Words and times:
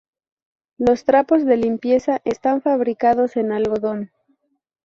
Los 0.79 1.03
trapos 1.05 1.45
de 1.45 1.57
limpieza 1.57 2.21
están 2.25 2.63
fabricados 2.63 3.37
en 3.37 3.51
algodón. 3.51 4.09